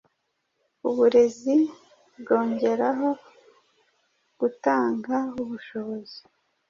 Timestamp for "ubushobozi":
5.41-6.19